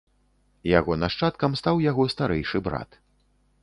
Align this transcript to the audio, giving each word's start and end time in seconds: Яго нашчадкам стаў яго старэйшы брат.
Яго 0.69 0.97
нашчадкам 1.03 1.51
стаў 1.63 1.75
яго 1.89 2.09
старэйшы 2.15 2.67
брат. 2.71 3.03